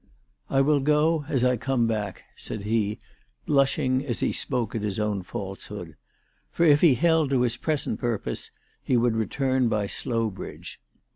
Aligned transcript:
"I 0.49 0.61
will 0.61 0.79
go 0.79 1.25
as 1.29 1.43
I 1.43 1.57
come 1.57 1.85
back," 1.85 2.23
said 2.35 2.63
he, 2.63 2.97
blushing 3.45 4.03
as 4.03 4.19
he 4.19 4.31
spoke 4.31 4.73
at 4.73 4.81
his 4.81 4.97
own 4.99 5.21
falsehood. 5.21 5.95
For, 6.49 6.63
if 6.63 6.81
he 6.81 6.95
held 6.95 7.29
to 7.29 7.41
his 7.41 7.55
present 7.55 7.99
purpose, 7.99 8.49
he 8.81 8.97
would 8.97 9.15
return 9.15 9.67
by 9.67 9.85
Slowbridge. 9.85 10.79